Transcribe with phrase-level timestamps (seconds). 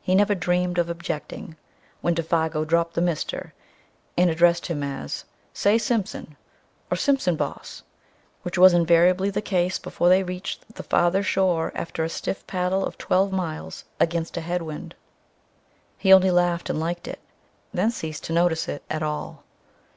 [0.00, 1.54] He never dreamed of objecting
[2.00, 3.52] when Défago dropped the "Mr.,"
[4.18, 6.36] and addressed him as "Say, Simpson,"
[6.90, 7.84] or "Simpson, boss,"
[8.42, 12.84] which was invariably the case before they reached the farther shore after a stiff paddle
[12.84, 14.96] of twelve miles against a head wind.
[15.96, 17.20] He only laughed, and liked it;
[17.72, 19.44] then ceased to notice it at all.